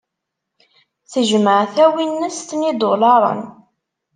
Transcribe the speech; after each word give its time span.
Tejmeɛ 1.11 1.61
tawinest 1.75 2.49
n 2.55 2.61
yidulaṛen. 2.65 3.41